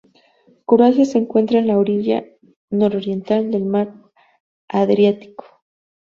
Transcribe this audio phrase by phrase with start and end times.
[0.65, 2.25] Croacia se encuentra en la orilla
[2.71, 3.93] nororiental del mar
[4.67, 5.45] Adriático.